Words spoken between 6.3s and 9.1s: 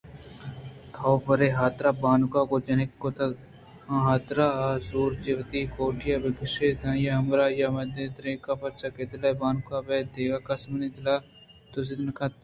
کشّیت ءُآئی ءِ ہمراہی ءَ من ہم درکایاں پرچا کہ